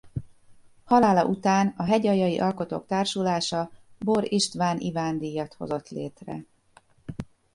[0.83, 6.43] Halála után a Hegyaljai Alkotók Társulása Bor István Iván-díjat hozott létre.